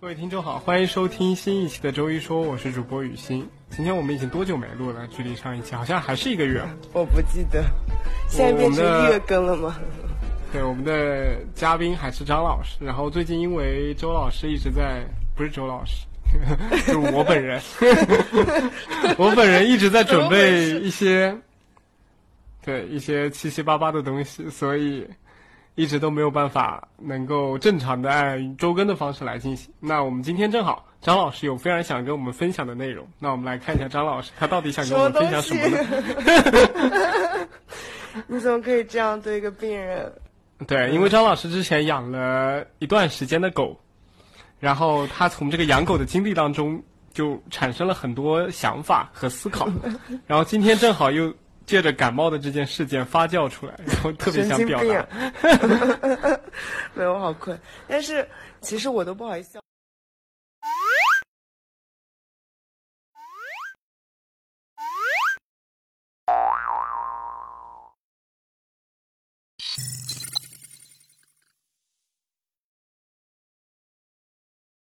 [0.00, 3.44] 各位听众好，欢迎收听新一期的周一说，我是主播雨欣。
[3.70, 5.04] 今天我们已经多久没录了？
[5.08, 6.62] 距离上一期好像还是一个月。
[6.92, 7.64] 我不记得，
[8.28, 9.76] 现在变成月更了吗？
[10.52, 12.76] 对，我们的嘉宾还是张老师。
[12.78, 15.04] 然后最近因为周老师一直在，
[15.34, 16.06] 不是周老师，
[16.86, 17.60] 就是我本人，
[19.18, 21.36] 我本人一直在准备一些，
[22.64, 25.04] 对一些七七八八的东西，所以。
[25.78, 29.72] 一直都没有办法能够正常的按周更的方式来进行。
[29.78, 33.06] 那我们今天正好，张老师有非常想跟我们分享的内容。
[33.20, 37.48] 那我们来看一下张老师他到底想跟我们分享什么呢？
[38.26, 40.12] 你怎么可以这样对一个病人？
[40.66, 43.78] 对，因为张老师之前养了一段时间的狗，
[44.58, 49.68] 然后他从这个养狗的经历当中就产生了很多想法和思考，
[50.26, 51.32] 然后今天正好又。
[51.68, 55.06] 借着感冒的这件事件发酵出来， 然后特别想表达。
[56.94, 57.56] 没有，我好困。
[57.86, 58.26] 但是
[58.62, 59.58] 其实我都不好意思。